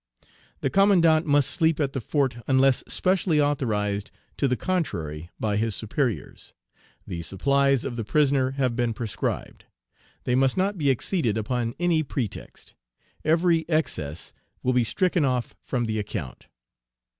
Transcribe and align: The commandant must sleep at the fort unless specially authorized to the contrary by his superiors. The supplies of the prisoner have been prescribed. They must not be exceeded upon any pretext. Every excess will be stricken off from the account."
The 0.61 0.71
commandant 0.71 1.27
must 1.27 1.51
sleep 1.51 1.79
at 1.79 1.93
the 1.93 2.01
fort 2.01 2.37
unless 2.47 2.83
specially 2.87 3.39
authorized 3.39 4.09
to 4.37 4.47
the 4.47 4.57
contrary 4.57 5.29
by 5.39 5.57
his 5.57 5.75
superiors. 5.75 6.55
The 7.05 7.21
supplies 7.21 7.85
of 7.85 7.97
the 7.97 8.03
prisoner 8.03 8.49
have 8.57 8.75
been 8.75 8.95
prescribed. 8.95 9.65
They 10.23 10.33
must 10.33 10.57
not 10.57 10.75
be 10.75 10.89
exceeded 10.89 11.37
upon 11.37 11.75
any 11.79 12.01
pretext. 12.01 12.73
Every 13.23 13.63
excess 13.69 14.33
will 14.63 14.73
be 14.73 14.83
stricken 14.83 15.23
off 15.23 15.53
from 15.61 15.85
the 15.85 15.99
account." 15.99 16.47